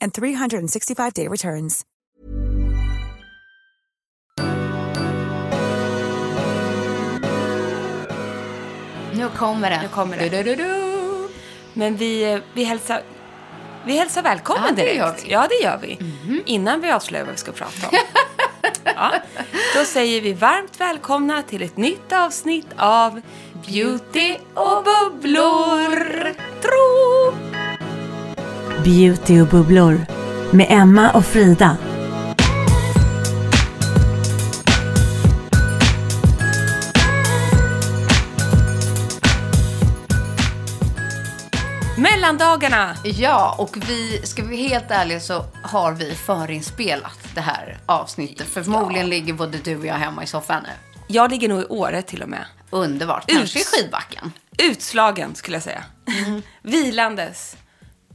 [0.00, 1.84] and 365-day returns.
[9.12, 9.80] Nu kommer det.
[9.82, 10.28] Nu kommer det.
[10.28, 11.28] Du, du, du, du.
[11.72, 13.02] Men vi, vi, hälsar,
[13.86, 14.96] vi hälsar välkommen Ja, det direkt.
[14.98, 15.32] gör vi.
[15.32, 15.98] Ja, det gör vi.
[16.46, 17.96] Innan vi avslöjar vad vi ska prata om.
[18.84, 19.12] ja.
[19.76, 23.20] Då säger vi varmt välkomna till ett nytt avsnitt av
[23.68, 26.32] Beauty och bubblor.
[26.62, 27.34] Tro!
[28.88, 30.06] Beauty och bubblor
[30.52, 31.76] med Emma och Frida.
[41.98, 42.96] Mellandagarna!
[43.04, 48.46] Ja, och vi, ska vi vara helt ärliga så har vi förinspelat det här avsnittet.
[48.46, 50.68] För förmodligen ligger både du och jag hemma i soffan nu.
[51.06, 52.46] Jag ligger nog i Åre till och med.
[52.70, 53.24] Underbart.
[53.26, 53.68] Kanske i Ut.
[53.68, 54.32] skidbacken.
[54.58, 55.84] Utslagen skulle jag säga.
[56.24, 56.42] Mm.
[56.62, 57.56] Vilandes.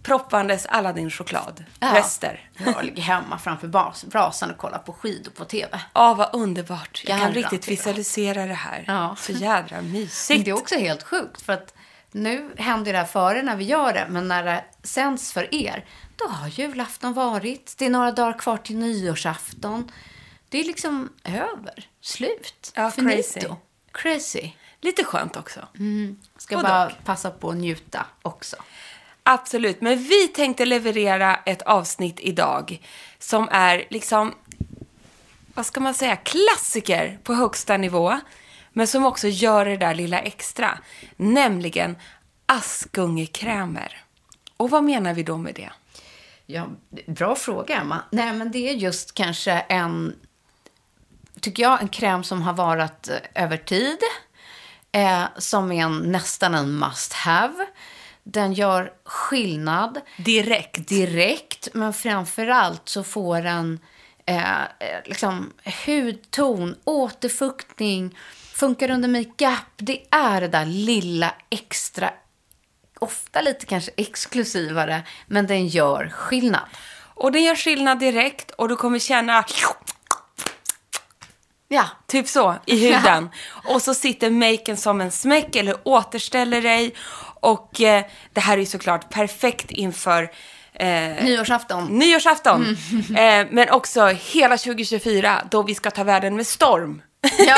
[0.03, 1.63] Proppandes Aladdin-choklad.
[1.79, 1.95] Ja.
[1.95, 2.49] Rester.
[2.65, 3.67] Jag ligger hemma framför
[4.07, 5.79] brasan och kollar på skidor på tv.
[5.93, 7.01] Ja, vad underbart.
[7.05, 8.83] Jag kan Jädra riktigt visualisera det här.
[8.87, 9.15] Ja.
[9.19, 10.45] Så jädra Men mysigt.
[10.45, 11.73] det är också helt sjukt för att
[12.11, 15.85] nu händer det här före när vi gör det, men när det sänds för er,
[16.15, 17.75] då har julafton varit.
[17.77, 19.91] Det är några dagar kvar till nyårsafton.
[20.49, 21.87] Det är liksom över.
[22.01, 22.71] Slut.
[22.75, 23.15] Ja, Finito.
[23.39, 23.47] crazy.
[23.91, 24.51] Crazy.
[24.81, 25.59] Lite skönt också.
[26.37, 26.91] Ska Både bara och.
[27.05, 28.55] passa på att njuta också.
[29.23, 32.81] Absolut, men vi tänkte leverera ett avsnitt idag
[33.19, 34.33] som är liksom,
[35.53, 38.19] vad ska man säga, klassiker på högsta nivå.
[38.73, 40.79] Men som också gör det där lilla extra.
[41.15, 41.95] Nämligen
[42.45, 44.01] askungekrämer.
[44.57, 45.71] Och vad menar vi då med det?
[46.45, 46.67] Ja,
[47.07, 48.01] bra fråga, Emma.
[48.11, 50.15] Nej, men det är just kanske en,
[51.39, 53.97] tycker jag, en kräm som har varit eh, över tid.
[54.91, 57.65] Eh, som är en, nästan en must have.
[58.23, 60.87] Den gör skillnad Direkt.
[60.87, 63.79] direkt, men framför allt så får den
[64.25, 64.67] eh, eh,
[65.05, 65.53] liksom
[65.85, 68.17] hudton, återfuktning,
[68.53, 69.65] funkar under makeup.
[69.77, 72.09] Det är det där lilla extra,
[72.99, 76.67] ofta lite kanske exklusivare, men den gör skillnad.
[77.15, 79.45] Och det gör skillnad direkt och du kommer känna
[81.73, 83.29] Ja, Typ så, i huden.
[83.65, 86.93] Och så sitter maken som en smäck eller återställer dig.
[87.39, 90.31] Och eh, det här är ju såklart perfekt inför
[90.73, 91.85] eh, nyårsafton.
[91.85, 92.77] nyårsafton.
[92.91, 93.45] Mm.
[93.45, 97.01] Eh, men också hela 2024 då vi ska ta världen med storm.
[97.47, 97.57] Ja.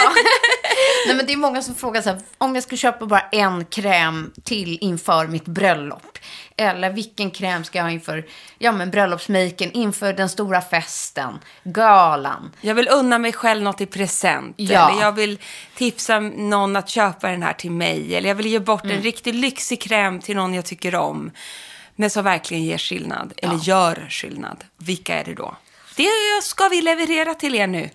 [1.08, 3.66] Nej, men det är många som frågar så här, om jag ska köpa bara en
[3.66, 6.18] kräm till inför mitt bröllop.
[6.58, 8.26] Eller vilken kräm ska jag ha inför
[8.58, 12.52] ja, men bröllopsmaken, inför den stora festen, galan.
[12.62, 14.54] Jag vill unna mig själv något i present.
[14.58, 14.90] Ja.
[14.92, 15.40] Eller jag vill
[15.76, 18.16] tipsa någon att köpa den här till mig.
[18.16, 18.98] Eller jag vill ge bort Mm.
[18.98, 21.32] en riktigt lyxig kräm till någon jag tycker om.
[21.96, 23.34] Men som verkligen ger skillnad.
[23.38, 24.64] Eller gör skillnad.
[24.78, 25.56] Vilka är det då?
[25.96, 26.08] Det
[26.44, 27.90] ska vi leverera till er nu.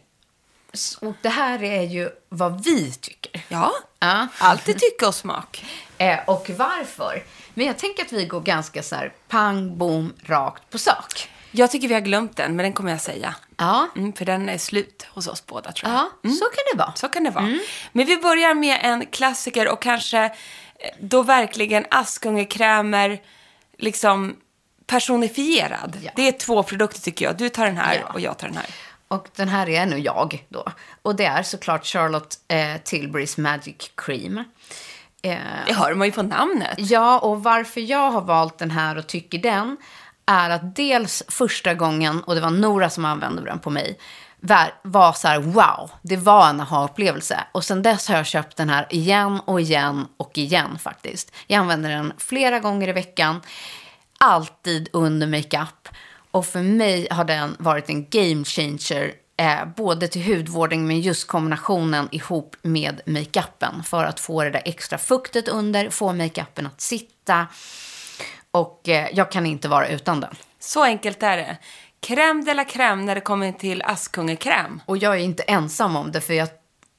[1.01, 3.43] Och det här är ju vad vi tycker.
[3.49, 4.27] Ja, Ja.
[4.39, 5.65] alltid tycke och smak.
[5.99, 7.23] Eh, och varför?
[7.55, 11.29] Men jag tänker att vi går ganska så här pang, bom, rakt på sak.
[11.51, 13.35] Jag tycker vi har glömt den, men den kommer jag säga.
[13.57, 16.01] Ja, Mm, för den är slut hos oss båda tror jag.
[16.01, 16.93] ja så kan det vara.
[16.95, 17.59] Så kan det vara.
[17.93, 20.31] Men vi börjar med en klassiker och kanske eh,
[21.01, 23.21] då verkligen askungekrämer
[23.79, 24.37] liksom
[24.87, 25.99] personifierad.
[26.03, 26.11] Ja.
[26.17, 27.37] Det är två produkter tycker jag.
[27.37, 28.13] Du tar den här Ja.
[28.13, 28.67] och jag tar den här.
[29.11, 30.65] Och den här är nu jag då.
[31.03, 34.39] Och det är såklart Charlotte eh, Tilburys Magic Cream.
[35.23, 35.37] Eh,
[35.67, 36.75] Det hör man ju på namnet.
[36.79, 39.77] Ja, och varför jag har valt den här och tycker den
[40.27, 43.99] är att dels första gången, och det var Nora som använde den på mig,
[44.83, 47.41] var, så här wow, det var en aha-upplevelse.
[47.53, 51.33] Och sen dess har jag köpt den här igen och igen och igen faktiskt.
[51.47, 53.41] Jag använder den flera gånger i veckan,
[54.19, 55.89] alltid under makeup.
[56.31, 61.27] Och för mig har den varit en game changer Eh, både till hudvården men just
[61.27, 66.81] kombinationen ihop med makeupen för att få det där extra fuktet under, få makeupen att
[66.81, 67.47] sitta.
[68.51, 70.35] Och eh, jag kan inte vara utan den.
[70.59, 71.57] Så enkelt är det.
[72.01, 74.83] Crème de la crème när det kommer till Askungekräm.
[74.87, 76.49] Och jag är inte ensam om det för jag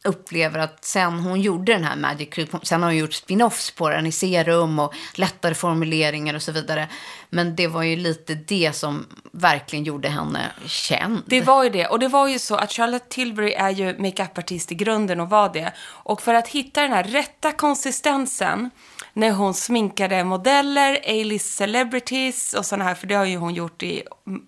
[0.03, 3.89] upplever att sen hon gjorde den här Magic Cream, sen har hon gjort spin-offs på
[3.89, 6.87] den i serum och lättare formuleringar och så vidare.
[7.29, 11.23] Men det var ju lite det som verkligen gjorde henne känd.
[11.25, 11.87] Det var ju det.
[11.87, 15.53] Och det var ju så att Charlotte Tilbury är ju makeupartist i grunden och var
[15.53, 15.73] det.
[15.81, 18.69] Och för att hitta den här rätta konsistensen
[19.13, 23.83] när hon sminkade modeller, A-list celebrities och sådana här, för det har ju hon gjort
[23.83, 24.03] i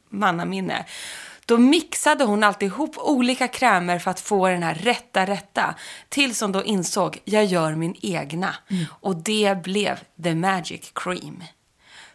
[0.10, 0.86] mannaminne.
[1.46, 5.76] Då mixade hon alltid ihop olika krämer för att få den här rätta, rätta.
[6.10, 8.56] Tills hon då insåg, jag gör min egna.
[8.88, 11.44] Och det blev The Magic Cream.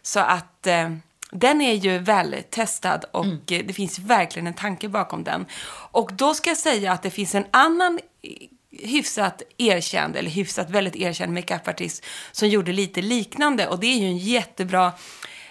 [0.03, 0.91] Så att eh,
[1.31, 5.47] den är ju väl testad och eh, det finns verkligen en tanke bakom den.
[5.91, 8.31] Och då ska jag säga att det finns en annan eh,
[8.71, 13.69] hyfsat erkänd, eller hyfsat väldigt erkänd makeupartist som gjorde lite liknande.
[13.69, 14.93] Och det är ju en jättebra,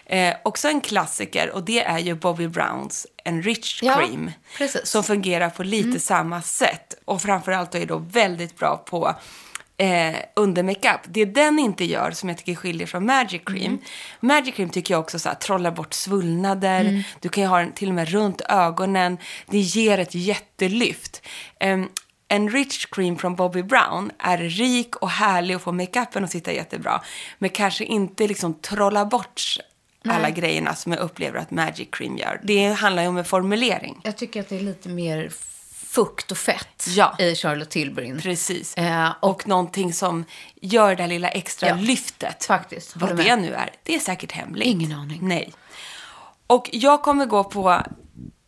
[0.09, 4.31] eh, också en klassiker, och det är ju Bobby Browns Enriched Ja, Cream.
[4.57, 4.85] precis.
[4.87, 6.95] Som fungerar på lite samma sätt.
[7.05, 9.15] Och framförallt är då väldigt bra på
[9.77, 11.01] eh, under makeup.
[11.03, 13.79] Det den inte gör, som jag tycker skiljer från Magic Cream.
[14.19, 17.03] Magic Cream tycker jag också så här, trollar bort svullnader.
[17.19, 19.17] Du kan ju ha den till och med runt ögonen.
[19.45, 21.21] Det ger ett jättelyft.
[21.63, 21.89] Um,
[22.29, 27.01] Enriched Cream från Bobby Brown är rik och härlig och får makeupen att sitta jättebra.
[27.37, 29.41] Men kanske inte liksom trolla bort
[30.09, 32.39] alla grejerna som jag upplever att Magic Cream gör.
[32.43, 33.99] Det handlar ju om en formulering.
[34.03, 35.29] Jag tycker att det är lite mer
[35.73, 37.15] fukt och fett Ja.
[37.19, 38.21] i Charlotte Tilbury.
[38.21, 38.77] Precis.
[38.77, 40.25] Eh, och, någonting som
[40.61, 42.45] gör det här lilla extra Ja, lyftet.
[42.45, 42.95] faktiskt.
[42.95, 43.39] Vad det med.
[43.41, 43.69] nu är.
[43.83, 44.67] Det är säkert hemligt.
[44.67, 45.19] Ingen aning.
[45.21, 45.53] Nej.
[46.47, 47.81] Och jag kommer gå på,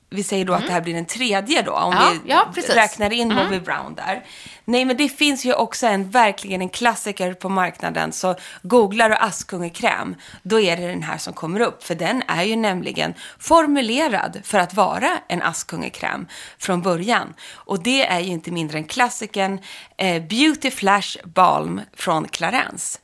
[0.10, 2.20] vi säger då att det här blir den tredje då, om Mm.
[2.26, 3.44] Ja, vi ja, räknar in Mm.
[3.44, 4.26] Bobby Brown där.
[4.66, 9.16] Nej, men det finns ju också en, verkligen en klassiker på marknaden, så googlar du
[9.16, 14.42] Askungekräm, då är det den här som kommer upp, för den är ju nämligen formulerad
[14.44, 16.28] för att vara en Askungekräm
[16.58, 17.34] från början.
[17.54, 19.60] Och det är ju inte mindre än klassikern
[19.98, 23.00] eh, Beauty Flash Balm från Clarence.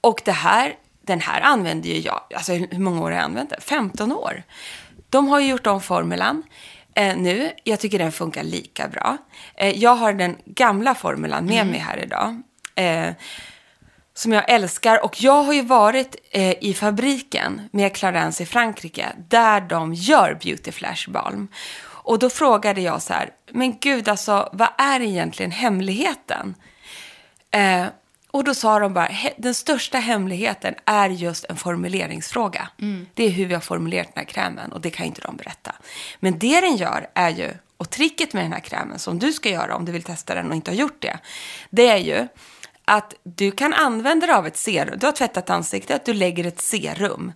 [0.00, 3.50] Och det här, den här använder ju jag, alltså hur många år har jag använt
[3.50, 3.60] den?
[3.60, 4.42] 15 år.
[5.10, 6.42] De har ju gjort om formulan
[6.94, 7.52] eh, nu.
[7.64, 9.16] Jag tycker den funkar lika bra.
[9.54, 12.42] Eh, jag har den gamla formulan med mig här idag.
[12.74, 13.14] Eh,
[14.14, 15.04] som jag älskar.
[15.04, 19.06] Och jag har ju varit eh, i fabriken med Clarence i Frankrike.
[19.28, 21.48] Där de gör Beauty Flash Balm.
[21.84, 26.54] Och då frågade jag så här, men gud alltså, vad är egentligen hemligheten?
[27.50, 27.86] Eh,
[28.30, 32.68] och då sa de bara, "He- den största hemligheten är just en formuleringsfråga.
[33.14, 35.74] Det är hur vi har formulerat den här krämen och det kan inte de berätta.
[36.20, 39.48] Men det den gör är ju, och tricket med den här krämen som du ska
[39.48, 41.18] göra om du vill testa den och inte har gjort det,
[41.70, 42.28] det är ju
[42.84, 44.98] att du kan använda dig av ett serum.
[44.98, 47.32] Du har tvättat ansiktet, du lägger ett serum.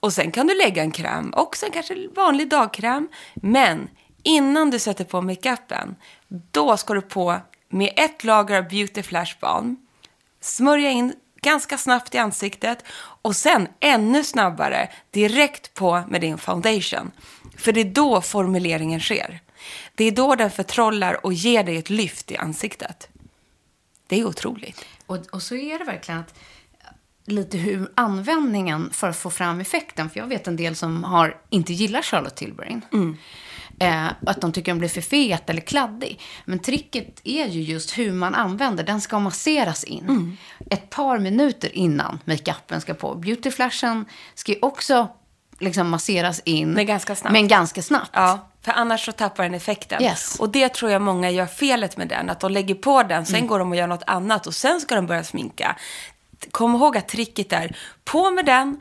[0.00, 3.08] Och sen kan du lägga en kräm och sen kanske vanlig dagkräm.
[3.34, 3.88] Men
[4.22, 5.96] innan du sätter på makeupen,
[6.28, 9.76] då ska du på med ett lager av Beauty Flash Balm,
[10.44, 12.84] smörja in ganska snabbt i ansiktet
[13.22, 17.10] och sen ännu snabbare direkt på med din foundation.
[17.56, 19.40] För det är då formuleringen sker.
[19.94, 23.08] Det är då den förtrollar och ger dig ett lyft i ansiktet.
[24.06, 24.84] Det är otroligt.
[25.06, 26.34] Och, och så är det verkligen att
[27.26, 30.10] lite hur användningen för att få fram effekten.
[30.10, 32.80] För jag vet en del som har, inte gillar Charlotte Tilbury.
[33.78, 36.20] Eh, att de tycker den blir för fet eller kladdig.
[36.44, 38.84] Men tricket är ju just hur man använder.
[38.84, 40.36] Den ska masseras in.
[40.70, 43.14] Ett par minuter innan makeupen ska på.
[43.14, 44.04] Beautyflashen
[44.34, 45.08] ska ju också
[45.58, 46.70] liksom masseras in.
[46.70, 47.32] Men ganska snabbt.
[47.32, 48.10] Men ganska snabbt.
[48.12, 50.02] Ja, för annars så tappar den effekten.
[50.02, 50.40] Yes.
[50.40, 52.30] Och det tror jag många gör felet med den.
[52.30, 54.94] Att de lägger på den, sen går de och gör något annat och sen ska
[54.94, 55.76] de börja sminka.
[56.50, 58.80] Kom ihåg att tricket är på med den,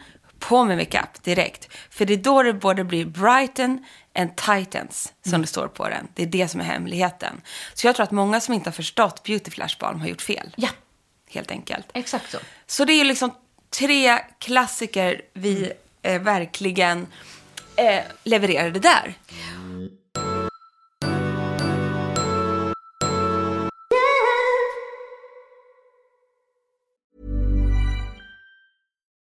[0.49, 1.67] på med makeup direkt.
[1.89, 3.85] För det är då det både blir brighten
[4.15, 6.07] and tightens, som det står på den.
[6.13, 7.41] Det är det som är hemligheten.
[7.73, 10.53] Så jag tror att många som inte har förstått Beauty Flash Balm har gjort fel.
[10.55, 10.69] Ja,
[11.29, 11.85] Helt enkelt.
[11.93, 12.37] exakt så.
[12.67, 13.31] Så det är liksom
[13.79, 15.71] tre klassiker vi
[16.01, 17.07] eh, verkligen
[17.75, 19.13] eh, levererade där.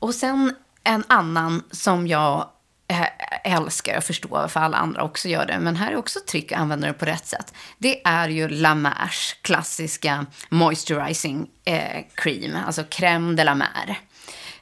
[0.00, 0.54] Och sen
[0.84, 2.50] en annan som jag
[2.88, 3.06] eh,
[3.44, 6.58] älskar, jag förstår varför alla andra också gör det, men här är också trick att
[6.58, 7.54] använda det på rätt sätt.
[7.78, 13.98] Det är ju La Mers klassiska moisturizing eh, cream, alltså crème de la mer.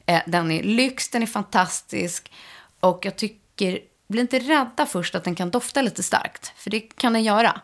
[0.06, 2.32] Eh, den är lyx, den är fantastisk
[2.80, 3.78] och jag tycker,
[4.08, 7.60] bli inte rädda först att den kan dofta lite starkt, för det kan den göra.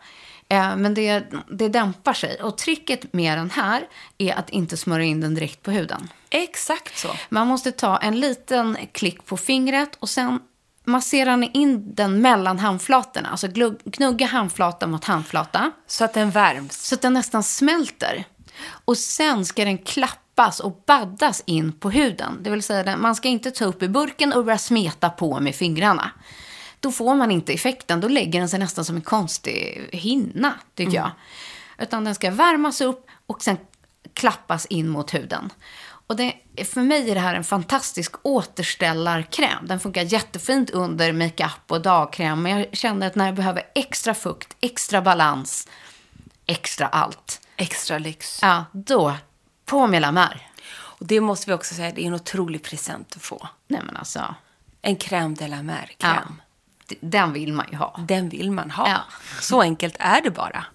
[0.49, 2.41] Eh, men det, det dämpar sig.
[2.41, 3.87] Och tricket med den här
[4.17, 6.09] är att inte smörja in den direkt på huden.
[6.29, 7.07] Exakt så.
[7.29, 10.39] Man måste ta en liten klick på fingret och sen
[10.83, 13.29] masserar ni in den mellan handflatorna.
[13.29, 13.47] Alltså
[13.85, 15.71] gnugga handflata mot handflata.
[15.87, 16.73] Så att den värms.
[16.73, 18.23] Så att den nästan smälter.
[18.67, 22.39] Och sen ska den klappas och baddas in på huden.
[22.41, 25.55] Det vill säga, man ska inte ta upp i burken och börja smeta på med
[25.55, 26.11] fingrarna.
[26.85, 28.01] Då får man inte effekten.
[28.01, 31.11] Då lägger den sig nästan som en konstig hinna, tycker jag.
[31.77, 33.57] Utan den ska värmas upp och sen
[34.13, 35.49] klappas in mot huden.
[35.85, 36.33] Och det,
[36.65, 39.67] för mig är det här en fantastisk återställarkräm.
[39.67, 42.41] Den funkar jättefint under makeup och dagkräm.
[42.41, 45.67] Men jag känner att när jag behöver extra fukt, extra balans,
[46.45, 47.41] extra allt.
[47.57, 48.39] Extra lyx.
[48.41, 49.15] Ja, då
[49.65, 50.49] på med La Mer.
[50.71, 53.49] Och det måste vi också säga, det är en otrolig present att få.
[53.67, 54.35] Nej men alltså,
[54.87, 56.23] En crème de la mer ja,
[56.99, 57.99] den vill man ju ha.
[58.07, 58.89] Den vill man ha.
[58.89, 58.99] Ja.
[59.41, 60.65] Så enkelt är det bara.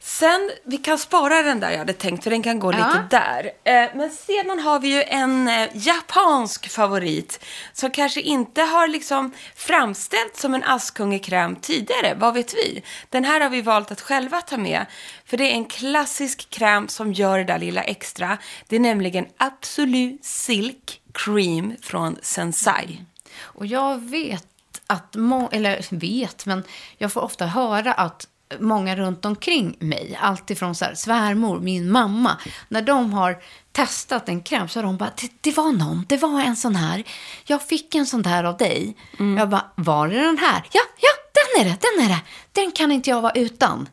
[0.00, 2.76] Sen, vi kan spara den där jag hade tänkt, för den kan gå Ja.
[2.76, 3.44] lite där.
[3.64, 9.32] Eh, men sedan har vi ju en eh, japansk favorit som kanske inte har liksom
[9.56, 12.82] framställts som en Askungekräm tidigare, vad vet vi?
[13.10, 14.86] Den här har vi valt att själva ta med,
[15.26, 18.38] för det är en klassisk kräm som gör det där lilla extra.
[18.68, 23.00] Det är nämligen Absolut Silk Cream från Sensai.
[23.42, 24.46] Och jag vet
[24.86, 26.64] att, må- eller vet, men
[26.98, 28.28] jag får ofta höra att
[28.60, 32.36] många runt omkring mig, alltifrån så här, svärmor, min mamma,
[32.68, 36.16] när de har testat en kräm så har de bara, det, det var någon, det
[36.16, 37.04] var en sån här,
[37.44, 38.96] jag fick en sån där av dig.
[39.38, 40.62] Jag bara, var det den här?
[40.72, 42.20] Ja, ja, den är det, den är det,
[42.52, 43.88] den kan inte jag vara utan.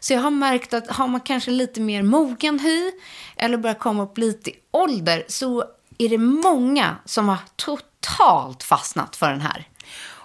[0.00, 2.90] Så jag har märkt att har man kanske lite mer mogen hy
[3.36, 5.64] eller börjar komma upp lite i ålder så
[5.98, 9.68] är det många som har totalt fastnat för den här.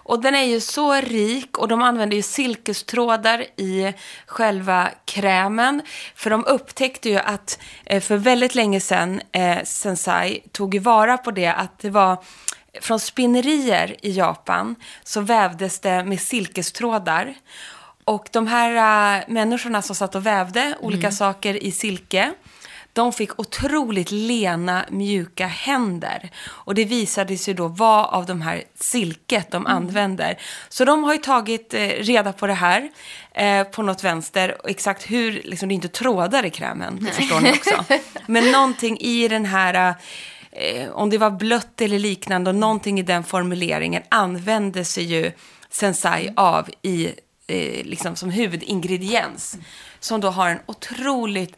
[0.07, 3.93] Och den är ju så rik och de använder ju silkestrådar i
[4.25, 5.81] själva krämen.
[6.15, 11.31] För de upptäckte ju att eh, för väldigt länge sedan eh, Sensai tog vara på
[11.31, 12.17] det att det var
[12.81, 17.33] från spinnerier i Japan så vävdes det med silkestrådar.
[18.03, 22.33] Och de här äh, människorna som satt och vävde olika saker i silke
[22.97, 26.29] de fick otroligt lena, mjuka händer.
[26.47, 30.39] Och det visade sig då vara av de här silket de använder.
[30.69, 32.89] Så de har ju tagit eh, reda på det här
[33.31, 34.57] eh, på något vänster.
[34.63, 37.85] Och exakt hur, liksom det är inte trådar i krämen, det förstår ni också.
[38.25, 39.95] Men någonting i den här,
[40.51, 45.31] eh, om det var blött eller liknande, och någonting i den formuleringen använde sig ju
[45.69, 47.05] Sensai av i,
[47.47, 49.57] eh, liksom som huvudingrediens.
[49.99, 51.55] Som då har en otroligt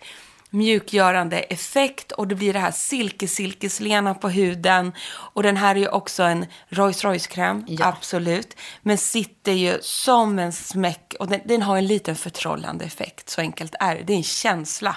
[0.49, 4.91] mjukgörande effekt och det blir det här silke-silkeslena på huden.
[5.09, 7.85] Och den här är ju också en Rolls Royce-kräm, Ja.
[7.87, 8.55] absolut.
[8.81, 13.41] Men sitter ju som en smäck och den, den har en liten förtrollande effekt, så
[13.41, 14.03] enkelt är det.
[14.03, 14.95] Det är en känsla.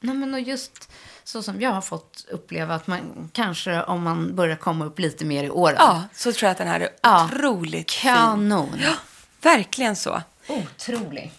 [0.00, 0.90] Nej, men och just
[1.24, 5.24] så som jag har fått uppleva att man kanske om man börjar komma upp lite
[5.24, 5.76] mer i åren.
[5.78, 7.24] Ja, så tror jag att den här är Ja.
[7.24, 8.12] otroligt fin.
[8.14, 8.68] Kanon.
[8.82, 8.92] Ja,
[9.42, 10.22] verkligen så.
[10.48, 11.32] Otrolig.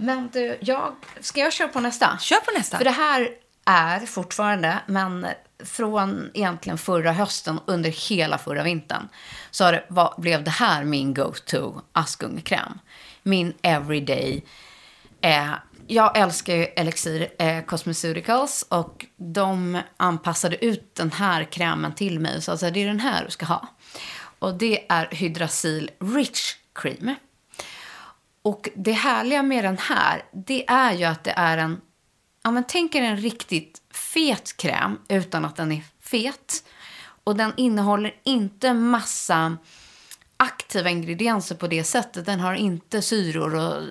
[0.00, 2.18] Men du, jag, ska jag köra på nästa?
[2.18, 2.76] Kör på nästa.
[2.76, 3.30] För det här
[3.64, 5.26] är fortfarande, men
[5.64, 9.08] från egentligen förra hösten under hela förra vintern
[9.50, 12.78] så har det, var, blev det här min go-to Askungekräm.
[13.22, 14.44] Min everyday.
[15.20, 15.50] Eh,
[15.86, 22.42] jag älskar ju Elixir eh, Cosmeceuticals och de anpassade ut den här krämen till mig.
[22.42, 23.68] Så alltså, det är den här du ska ha.
[24.38, 27.14] Och det är Hydrasil Rich Cream.
[28.42, 31.80] Och det härliga med den här, det är ju att det är en,
[32.42, 36.64] ja men tänk er en riktigt fet kräm utan att den är fet.
[37.24, 39.56] Och den innehåller inte massa
[40.36, 42.26] aktiva ingredienser på det sättet.
[42.26, 43.82] Den har inte syror och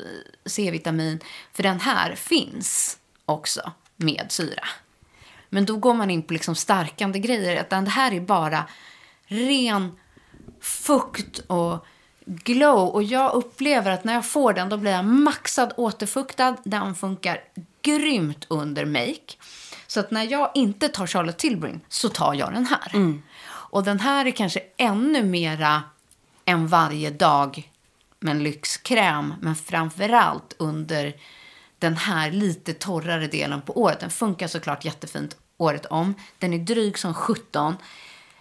[0.45, 1.19] C-vitamin.
[1.53, 4.63] För den här finns också med syra.
[5.49, 7.61] Men då går man in på liksom stärkande grejer.
[7.61, 8.65] Utan det här är bara
[9.25, 9.91] ren
[10.61, 11.85] fukt och
[12.29, 12.87] glow.
[12.89, 16.57] Och jag upplever att när jag får den då blir jag maxad återfuktad.
[16.63, 17.41] Den funkar
[17.81, 19.35] grymt under make.
[19.87, 22.91] Så att när jag inte tar Charlotte Tilbury så tar jag den här.
[23.47, 25.83] Och den här är kanske ännu mera
[26.45, 27.71] än varje dag
[28.19, 29.33] med en lyxkräm.
[29.41, 31.13] Men framförallt under
[31.79, 33.99] den här lite torrare delen på året.
[33.99, 36.13] Den funkar såklart jättefint året om.
[36.37, 37.75] Den är dryg som 17.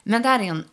[0.02, 0.64] Men det här är en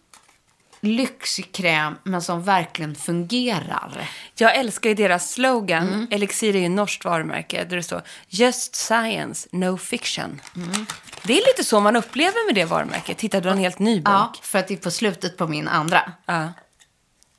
[0.85, 4.09] lyxkräm men som verkligen fungerar.
[4.35, 5.87] Jag älskar ju deras slogan.
[5.87, 6.07] Mm.
[6.11, 7.63] Elixir är ju norskt varumärke.
[7.63, 10.41] Där det står Just science, no fiction.
[10.55, 10.85] Mm.
[11.23, 13.17] Det är lite så man upplever med det varumärket.
[13.17, 14.13] Titta, du har en helt ny bok.
[14.13, 16.11] Ja, för att det är på slutet på min andra.
[16.25, 16.47] Ja.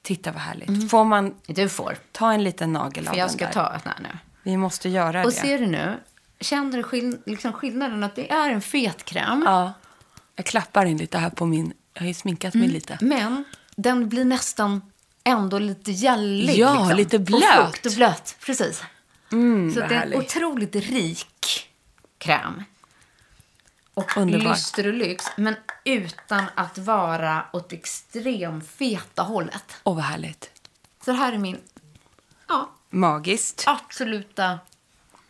[0.02, 0.90] Titta vad härligt.
[0.90, 1.96] Får man Du får.
[2.12, 3.52] ta en liten nagel av För jag ska där?
[3.52, 4.18] ta den här nu.
[4.42, 5.36] Vi måste göra Och det.
[5.36, 5.96] ser du nu,
[6.40, 9.42] känner du skill- liksom skillnaden att det är en fet kräm.
[9.46, 9.72] Ja.
[10.36, 11.72] Jag klappar in lite här på min...
[11.96, 12.66] Jag har ju sminkat Mm.
[12.66, 12.98] mig lite.
[13.00, 13.44] Men
[13.76, 14.82] den blir nästan
[15.24, 16.56] ändå lite gällig.
[16.58, 16.96] Ja, liksom.
[16.96, 17.66] lite Och blöt.
[17.66, 18.82] fukt och blöt, precis.
[19.32, 21.68] Mm, Så det är en otroligt rik
[22.18, 22.64] kräm.
[23.94, 24.50] Och Underbar.
[24.50, 29.76] lyster och lyx, men utan att vara åt extrem feta hållet.
[29.84, 30.50] Åh, vad härligt.
[31.04, 31.58] Så det här är min
[32.48, 33.64] ja, Magiskt.
[33.66, 34.58] absoluta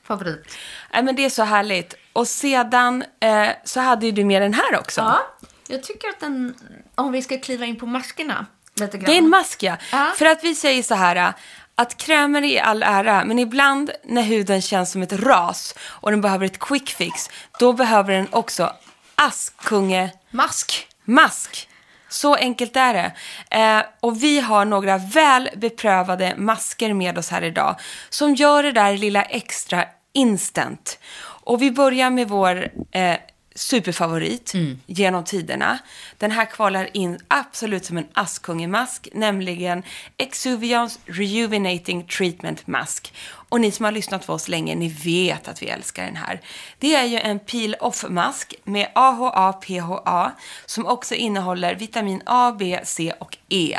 [0.03, 0.57] favorit.
[0.93, 1.95] Nej, men det är så härligt.
[2.13, 5.01] Och sedan eh, så hade ju du med den här också.
[5.01, 5.36] Ja,
[5.69, 6.55] jag tycker att den,
[6.95, 8.47] om vi ska kliva in på maskerna
[8.81, 9.07] lite grann.
[9.07, 9.77] Det är en mask, ja.
[9.93, 10.13] Ja.
[10.17, 11.33] För att vi säger så här,
[11.75, 16.21] att krämer är all ära, men ibland när huden känns som ett ras och den
[16.21, 18.73] behöver ett quick fix, då behöver den också
[19.15, 20.89] Askunge Mask.
[21.05, 21.69] mask.
[22.09, 23.13] Så enkelt är det.
[23.57, 27.77] Eh, och vi har några väl beprövade masker med oss här idag
[28.09, 30.99] som gör det där lilla extra instant.
[31.19, 33.17] Och vi börjar med vår eh,
[33.57, 34.53] superfavorit
[34.87, 35.79] genom tiderna.
[36.19, 39.83] Den här kvalar in absolut som en Askungemask, nämligen
[40.17, 43.13] Exuvians Rejuvenating Treatment Mask.
[43.49, 46.41] Och ni som har lyssnat på oss länge, ni vet att vi älskar den här.
[46.79, 50.33] Det är ju en peel-off-mask med AHA, PHA,
[50.67, 53.79] som också innehåller vitamin A, B, C och E.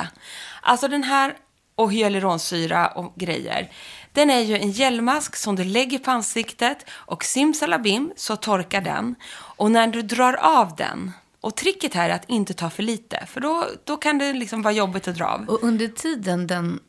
[0.61, 1.33] Alltså den här
[1.75, 3.71] och hyaluronsyra och grejer.
[4.17, 9.15] Den är ju en gelmask som du lägger på ansiktet och simsalabim så torkar den.
[9.31, 13.25] Och när du drar av den, och tricket här är att inte ta för lite,
[13.25, 15.49] för då, då kan det liksom vara jobbigt att dra av.
[15.49, 16.79] Och under tiden den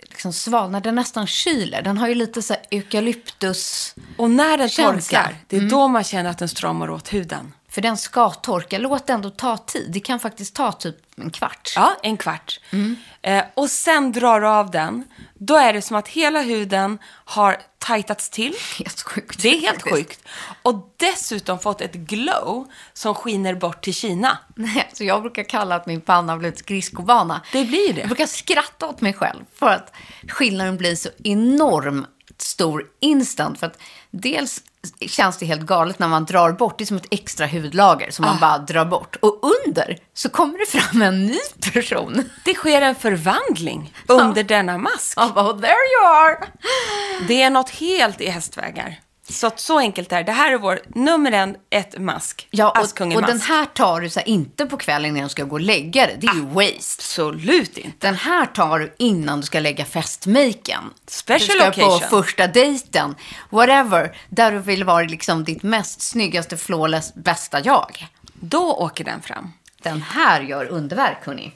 [0.00, 1.82] liksom svalnar, den nästan kyler.
[1.82, 3.94] Den har ju lite så här eukalyptus.
[4.16, 5.18] Och när den Känsla.
[5.18, 7.52] torkar, det är då man känner att den stramar åt huden.
[7.72, 8.78] För den ska torka.
[8.78, 9.90] Låt det ändå ta tid.
[9.92, 11.72] Det kan faktiskt ta typ en kvart.
[11.76, 12.60] Ja, en kvart.
[13.22, 15.04] Eh, och sen drar du av den.
[15.34, 18.54] Då är det som att hela huden har tajtats till.
[18.78, 19.42] Helt sjukt.
[19.42, 20.28] Det är helt sjukt.
[20.62, 24.38] Och dessutom fått ett glow som skiner bort till Kina.
[24.56, 27.40] Nej, så jag brukar kalla att min panna har blivit skridskobana.
[27.52, 28.00] Det blir det.
[28.00, 29.92] Jag brukar skratta åt mig själv för att
[30.28, 32.08] skillnaden blir så enormt
[32.38, 33.58] stor instant.
[33.58, 33.78] För att
[34.10, 34.62] dels
[35.08, 36.78] känns det helt galet när man drar bort.
[36.78, 38.28] Det är som ett extra hudlager som Ah.
[38.28, 39.16] man bara drar bort.
[39.20, 41.38] Och under så kommer det fram en ny
[41.72, 42.28] person.
[42.44, 45.20] Det sker en förvandling under denna mask.
[45.20, 46.38] Och bara, "Oh, there you are!
[47.28, 49.00] Det är något helt i hästvägar.
[49.28, 50.22] Så att så enkelt är det.
[50.22, 52.48] Det här är vår nummer en, ett mask.
[52.50, 53.32] Ja, och, Askungen och mask.
[53.32, 56.06] den här tar du så här, inte på kvällen innan du ska gå och lägga
[56.06, 56.16] dig.
[56.20, 57.02] Det är ju waste.
[57.02, 58.06] Absolut inte.
[58.06, 60.82] Den här tar du innan du ska lägga festmaken.
[61.06, 62.00] Special du ska occasion.
[62.00, 63.14] på första dejten.
[63.50, 64.16] Whatever.
[64.28, 68.06] Där du vill vara liksom ditt mest snyggaste, flawless, bästa jag.
[68.32, 69.52] Då åker den fram.
[69.82, 71.52] Den här gör underverk, hörni.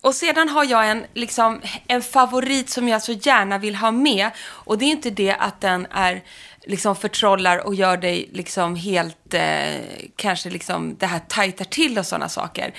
[0.00, 4.30] Och sedan har jag en, liksom, en favorit som jag så gärna vill ha med.
[4.40, 6.22] Och det är inte det att den är
[6.66, 9.74] liksom förtrollar och gör dig liksom helt, eh,
[10.16, 12.74] kanske liksom det här tajtar till och sådana saker.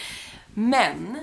[0.53, 1.17] Men,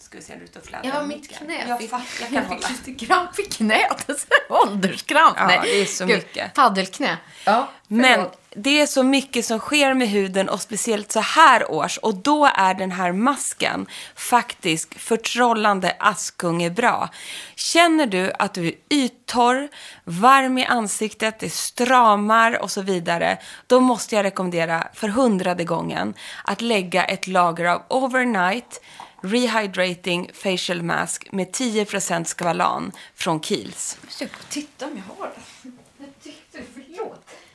[0.00, 0.90] ska vi se, ut och flädrar.
[0.94, 1.64] Ja, mitt knä.
[1.68, 2.68] Jag, fick- fatt, jag kan hålla.
[2.68, 4.08] fick lite kramp i knät.
[4.48, 5.36] Ålderskramp.
[5.38, 6.54] Ja, Nej, det är så Gud, mycket.
[6.54, 7.16] Paddelknä.
[7.44, 11.98] Ja, Men det är så mycket som sker med huden och speciellt så här års.
[11.98, 17.08] Och då är den här masken faktiskt förtrollande askunge bra.
[17.54, 19.68] Känner du att du är yttorr,
[20.04, 23.38] varm i ansiktet, det stramar och så vidare.
[23.66, 26.14] Då måste jag rekommendera för hundrade gången
[26.44, 28.80] att lägga ett lager av overnight
[29.20, 33.96] rehydrating facial mask med 10% skvalan från Kiehl's.
[34.18, 35.32] Jag ska titta om jag har.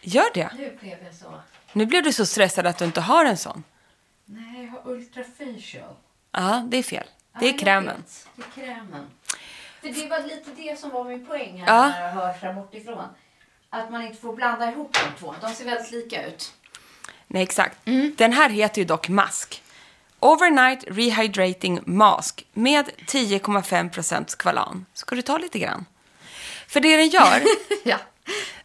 [0.01, 0.49] Gör det.
[0.57, 1.41] Nu blev jag så.
[1.73, 3.63] Nu blev du så stressad att du inte har en sån.
[4.25, 5.93] Nej, jag har ultrafacial.
[6.31, 7.03] Ja, det är fel.
[7.39, 8.03] Det Ja, är jag krämen.
[8.35, 9.05] Det är krämen.
[9.81, 11.87] För det var lite det som var min poäng här Ja.
[11.89, 13.05] när jag hörs här bortifrån.
[13.69, 15.35] Att man inte får blanda ihop de två.
[15.41, 16.53] De ser väldigt lika ut.
[17.27, 17.87] Nej, exakt.
[17.87, 18.15] Mm.
[18.17, 19.63] Den här heter ju dock mask.
[20.19, 24.85] Overnight Rehydrating Mask med 10,5% skvalan.
[24.93, 25.85] Ska du ta lite grann?
[26.67, 27.41] För det den gör,
[27.83, 27.97] ja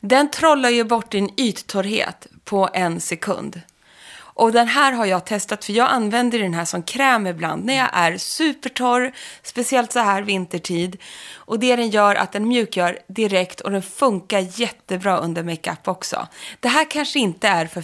[0.08, 3.60] den trollar ju bort din yttorrhet på en sekund.
[4.16, 7.76] Och den här har jag testat, för jag använder den här som kräm ibland när
[7.76, 9.12] jag är supertorr,
[9.42, 10.96] speciellt så här vintertid.
[11.34, 16.28] Och det den gör att den mjukgör direkt och den funkar jättebra under makeup också.
[16.60, 17.82] Det här kanske inte är för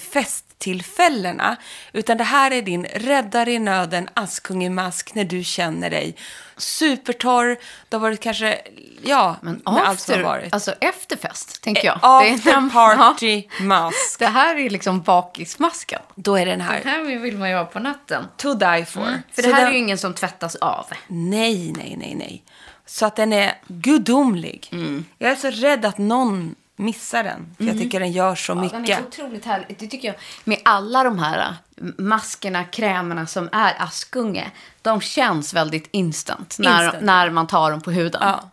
[0.60, 1.56] festtillfällena,
[1.92, 6.16] utan det här är din räddare i nöden, askungemask när du känner dig
[6.56, 7.56] supertorr.
[7.88, 8.58] Det har varit kanske,
[9.02, 10.52] ja, Men med allt som har after, varit.
[10.54, 11.98] alltså efterfest, tänker jag.
[12.02, 14.18] After när- party mask.
[14.18, 16.00] Det här är liksom bakismasken.
[16.14, 16.80] Då är den Den här.
[16.84, 18.24] här vill man ju ha på natten.
[18.36, 19.22] To die for.
[19.32, 20.86] För Så det här den- är ju ingen som tvättas av.
[21.06, 22.44] Nej, nej, nej, nej.
[22.86, 24.68] Så att den är gudomlig.
[24.72, 25.04] Mm.
[25.18, 27.54] Jag är så rädd att någon missar den.
[27.56, 28.86] För jag tycker den gör så Ja, mycket.
[28.86, 29.76] den är otroligt härlig.
[29.78, 30.16] Det tycker jag.
[30.44, 34.50] Med alla de här äh, maskerna, krämerna som är askunge.
[34.82, 37.04] De känns väldigt instant när, Instant.
[37.04, 38.20] när man tar dem på huden.
[38.24, 38.50] Ja,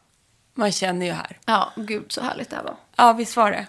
[0.53, 1.37] man känner ju här.
[1.45, 2.75] Ja, gud så härligt det här var.
[2.95, 3.65] Ja, visst var det.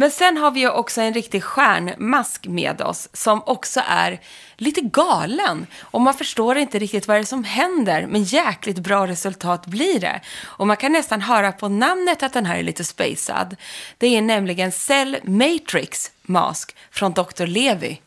[0.00, 4.20] Men sen har vi ju också en riktig stjärnmask med oss som också är
[4.56, 5.66] lite galen.
[5.80, 10.00] Och man förstår inte riktigt vad det är som händer, men jäkligt bra resultat blir
[10.00, 10.20] det.
[10.44, 13.56] Och man kan nästan höra på namnet att den här är lite spacad.
[13.98, 17.46] Det är nämligen Cell Matrix Mask från Dr.
[17.46, 18.00] Levi.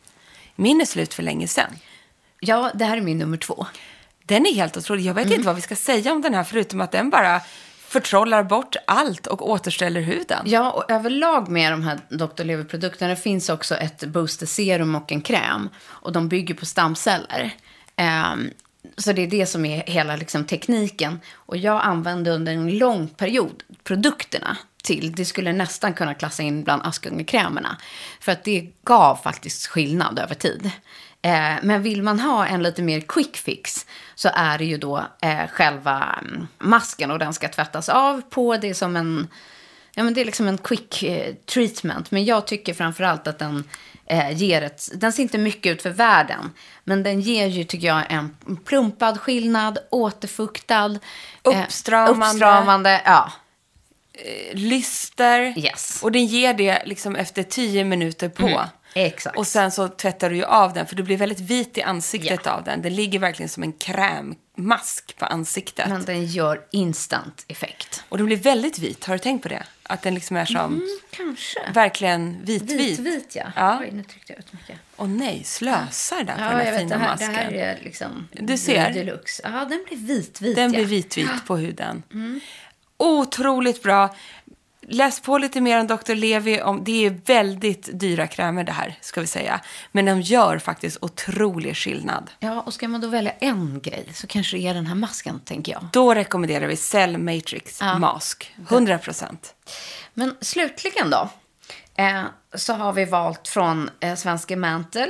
[0.54, 1.72] Min är slut för länge sedan.
[2.40, 3.66] Ja, det här är min nummer två.
[4.24, 5.04] Den är helt otrolig.
[5.04, 7.40] Jag vet inte vad vi ska säga om den här, förutom att den bara
[7.92, 10.42] förtrollar bort allt och återställer huden.
[10.46, 12.44] Ja, och överlag med de här Dr.
[12.44, 15.68] Lever-produkterna finns också ett booster-serum och en kräm.
[15.84, 17.54] Och de bygger på stamceller.
[18.32, 18.50] Um,
[18.96, 21.20] så det är det som är hela liksom, tekniken.
[21.34, 25.12] Och jag använde under en lång period produkterna till.
[25.12, 27.76] Det skulle nästan kunna klassa in bland askungekrämerna.
[28.20, 30.70] För att det gav faktiskt skillnad över tid.
[31.22, 35.04] Eh, men vill man ha en lite mer quick fix så är det ju då
[35.22, 38.56] eh, själva mm, masken och den ska tvättas av på.
[38.56, 39.28] Det är som en,
[39.94, 42.10] ja men det är liksom en quick eh, treatment.
[42.10, 43.64] Men jag tycker framförallt att den
[44.06, 46.50] eh, ger ett, den ser inte mycket ut för världen.
[46.84, 50.98] Men den ger ju tycker jag en plumpad skillnad, återfuktad.
[51.44, 52.26] eh, Uppstramande.
[52.26, 53.32] uppstramande, ja.
[54.52, 55.58] lyster.
[55.58, 56.02] Yes.
[56.02, 58.64] Och den ger det liksom efter tio minuter på.
[58.94, 59.36] Exakt.
[59.36, 62.46] Och sen så tvättar du ju av den, för du blir väldigt vit i ansiktet
[62.46, 62.82] av den.
[62.82, 65.88] Den ligger verkligen som en krämmask på ansiktet.
[65.88, 68.04] Men den gör instant effekt.
[68.08, 69.62] Och den blir väldigt vit, har du tänkt på det?
[69.82, 71.60] Att den liksom är som, Kanske.
[71.74, 72.80] verkligen vit-vit.
[72.80, 73.44] Vit-vit, ja.
[73.56, 73.78] Ja.
[73.80, 74.78] Oj, nu tryckte jag ut mycket.
[74.96, 76.80] Och nej, slösar där på Ja, den här jag vet.
[76.80, 77.32] fina Det här, masken.
[77.32, 78.92] det här är liksom Du ser.
[78.92, 79.42] deluxe.
[79.44, 80.56] Ja, den blir vit-vit.
[80.56, 80.78] Den ja.
[80.78, 82.02] blir vitvit på huden.
[82.96, 84.14] Otroligt bra.
[84.88, 86.14] Läs på lite mer om Dr.
[86.14, 86.62] Levi.
[86.62, 89.60] Om, det är väldigt dyra krämer det här, ska vi säga.
[89.92, 92.30] Men de gör faktiskt otrolig skillnad.
[92.38, 95.40] Ja, och ska man då välja en grej så kanske det är den här masken,
[95.40, 95.88] tänker jag.
[95.92, 97.98] Då rekommenderar vi Cell Matrix Ja.
[97.98, 98.54] Mask.
[98.68, 99.54] 100 procent.
[100.14, 101.28] Men slutligen då,
[101.94, 102.22] eh,
[102.54, 105.08] så har vi valt från eh, Svenska Mantel,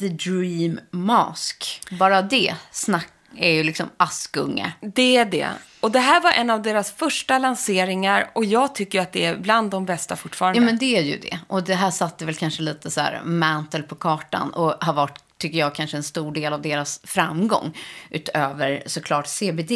[0.00, 1.80] The Dream Mask.
[1.90, 4.72] Bara det snack, är ju liksom Askunge.
[4.80, 5.48] Det är det.
[5.86, 9.36] Och det här var en av deras första lanseringar och jag tycker att det är
[9.36, 10.58] bland de bästa fortfarande.
[10.58, 11.38] Ja, men det är ju det.
[11.46, 15.18] Och det här satte väl kanske lite så här mantel på kartan och har varit,
[15.38, 17.78] tycker jag, kanske en stor del av deras framgång.
[18.10, 19.72] Utöver såklart CBD.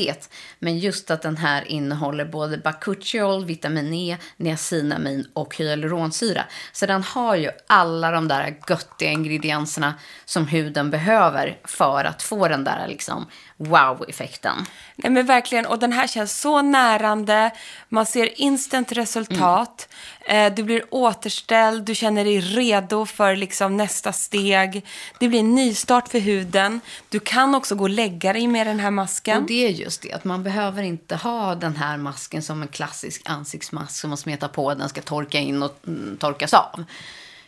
[0.58, 6.44] Men just att den här innehåller både bakuchiol, vitamin E, niacinamin och hyaluronsyra.
[6.72, 9.94] Så den har ju alla de där göttiga ingredienserna
[10.24, 14.56] som huden behöver för att få den där liksom wow-effekten.
[14.96, 17.50] Nej men verkligen, och den här känns så närande.
[17.88, 19.88] Man ser instant resultat.
[20.26, 24.86] Eh, du blir återställd, du känner dig redo för liksom nästa steg.
[25.18, 26.80] Det blir en nystart för huden.
[27.08, 29.42] Du kan också gå och lägga dig med den här masken.
[29.42, 32.68] Och det är just det, att man behöver inte ha den här masken som en
[32.68, 36.84] klassisk ansiktsmask som man smetar på, den ska torka in och mm, torkas av.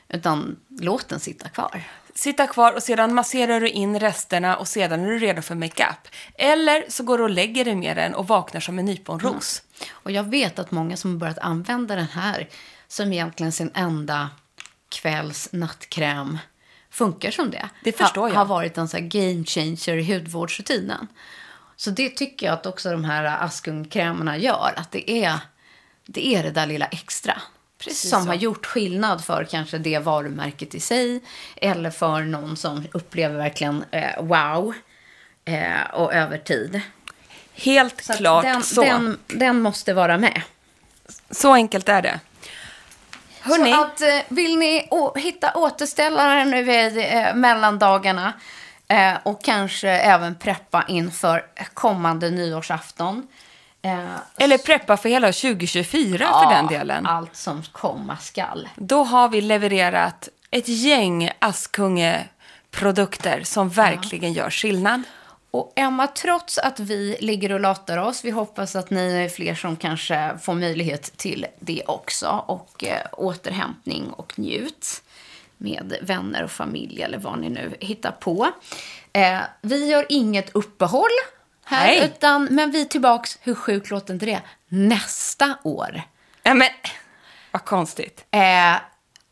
[0.08, 1.82] Utan låt den sitta kvar.
[2.14, 6.09] Sitta kvar och sedan masserar du in resterna och sedan är du redo för makeup.
[6.35, 9.62] Eller så går du och lägger dig med den och vaknar som en nyponros.
[9.90, 12.48] Och jag vet att många som har börjat använda den här
[12.88, 14.31] som egentligen sin enda
[14.88, 16.38] kvälls nattkräm
[16.90, 17.68] funkar som det.
[17.85, 18.35] Det förstår ha, jag.
[18.35, 21.09] Har varit en sån här game changer i hudvårdsrutinen.
[21.77, 24.72] Så det tycker jag att också de här Askung-krämerna gör.
[24.77, 25.38] Att det är,
[26.07, 27.42] det är det där lilla extra.
[27.85, 28.29] Precis som så.
[28.29, 31.21] har gjort skillnad för kanske det varumärket i sig.
[31.57, 34.75] Eller för någon som upplever verkligen eh, wow.
[35.45, 36.81] Eh, och över tid.
[37.55, 38.83] Helt Så klart den, så.
[38.83, 40.42] Den, den måste vara med.
[41.31, 42.21] Så enkelt är det.
[43.40, 48.33] Hörrni, Så att, eh, vill ni hitta återställare nu vid eh, mellandagarna
[48.88, 53.27] eh, och kanske även preppa inför kommande nyårsafton.
[53.83, 57.07] Eh, eller preppa för hela 2024 för den delen.
[57.07, 58.68] Allt som komma skall.
[58.77, 65.03] Då har vi levererat ett gäng Askunge-produkter som verkligen gör skillnad.
[65.51, 69.55] Och Emma, trots att vi ligger och latar oss, vi hoppas att ni är fler
[69.55, 72.45] som kanske får möjlighet till det också.
[72.47, 75.03] Och eh, återhämtning och njut
[75.57, 78.51] med vänner och familj eller vad ni nu hittar på.
[79.12, 81.11] Eh, vi gör inget uppehåll
[81.64, 82.05] här, Nej.
[82.05, 86.03] utan, men vi är tillbaks, hur sjukt låter inte det, nästa år.
[86.42, 86.68] Ja, men
[87.51, 88.25] vad konstigt.
[88.31, 88.77] Eh,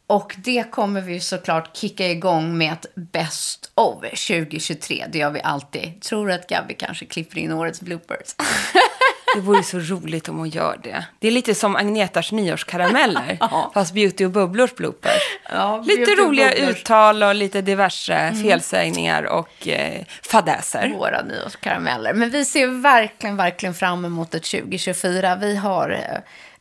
[0.06, 5.06] och det kommer vi såklart kicka igång med ett Best of 2023.
[5.08, 6.02] Det gör vi alltid.
[6.02, 8.34] Tror att Gabby kanske klipper in årets bloopers.
[9.34, 11.04] Det vore så roligt om hon gör det.
[11.18, 13.70] Det är lite som Agnetas nyårskarameller, Ja.
[13.74, 15.22] fast Beauty och bubblors bloopers.
[15.52, 16.76] Ja, lite roliga bubblors.
[16.80, 20.88] uttal och lite diverse felsägningar och eh, fadäser.
[20.98, 22.14] Våra nyårskarameller.
[22.14, 25.36] Men vi ser verkligen, verkligen fram emot ett 2024.
[25.36, 25.90] Vi har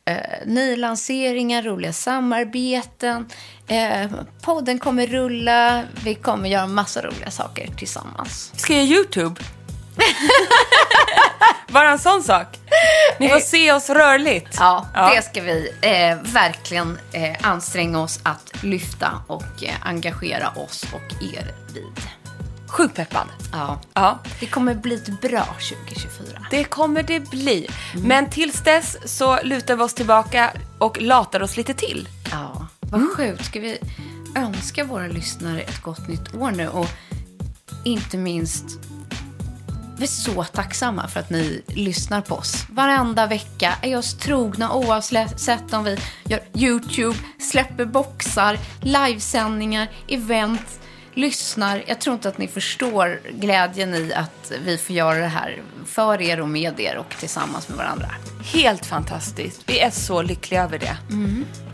[0.06, 3.26] eh, eh, nylanseringar, roliga samarbeten.
[3.68, 4.10] Eh,
[4.42, 5.82] podden kommer rulla.
[6.04, 8.52] Vi kommer göra massa roliga saker tillsammans.
[8.56, 9.40] Ska jag YouTube?
[11.68, 12.46] Bara en sån sak.
[13.18, 14.56] Ni får se oss rörligt.
[14.58, 15.12] Ja, Ja.
[15.14, 21.22] det ska vi eh, verkligen eh, anstränga oss att lyfta och eh, engagera oss och
[21.22, 22.00] er vid.
[22.68, 23.26] Sjukt peppad.
[23.52, 23.80] Ja.
[23.94, 25.44] Ja, Det kommer bli ett bra
[25.84, 26.46] 2024.
[26.50, 27.68] det kommer det bli.
[27.94, 32.08] Men tills dess så lutar vi oss tillbaka och latar oss lite till.
[32.30, 33.44] Ja, vad sjukt.
[33.44, 33.78] Ska vi
[34.36, 36.68] önska våra lyssnare ett gott nytt år nu?
[36.68, 36.86] Och
[37.84, 38.64] inte minst,
[40.00, 42.66] vi är så tacksamma för att ni lyssnar på oss.
[42.70, 50.80] Varenda vecka är oss trogna oavsett om vi gör YouTube, släpper boxar, livesändningar, event,
[51.14, 51.84] lyssnar.
[51.86, 56.22] Jag tror inte att ni förstår glädjen i att vi får göra det här för
[56.22, 58.08] er och med er och tillsammans med varandra.
[58.44, 59.62] Helt fantastiskt.
[59.66, 60.96] Vi är så lyckliga över det.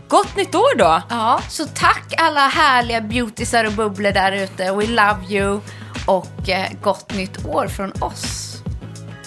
[0.07, 1.01] Gott nytt år då!
[1.09, 4.71] Ja, så tack alla härliga beautisar och bubblor där ute.
[4.71, 5.61] We love you.
[6.07, 8.57] Och eh, gott nytt år från oss.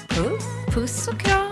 [0.08, 0.44] Puss.
[0.74, 1.49] Puss och kram.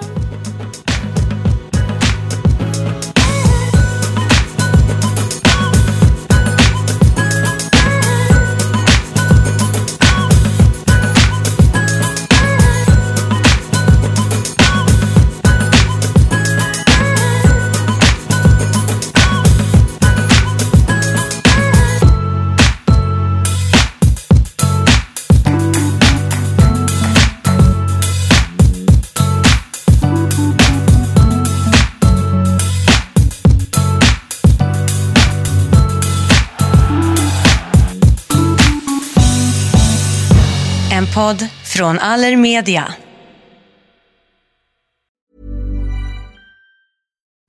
[41.18, 42.94] Podd från Allermedia.